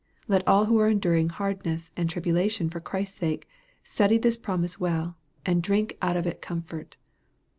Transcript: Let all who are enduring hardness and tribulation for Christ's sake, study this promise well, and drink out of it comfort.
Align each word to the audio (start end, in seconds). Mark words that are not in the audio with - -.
Let 0.27 0.41
all 0.47 0.65
who 0.65 0.79
are 0.79 0.89
enduring 0.89 1.29
hardness 1.29 1.91
and 1.95 2.09
tribulation 2.09 2.71
for 2.71 2.79
Christ's 2.79 3.19
sake, 3.19 3.47
study 3.83 4.17
this 4.17 4.35
promise 4.35 4.79
well, 4.79 5.15
and 5.45 5.61
drink 5.61 5.95
out 6.01 6.17
of 6.17 6.25
it 6.25 6.41
comfort. 6.41 6.97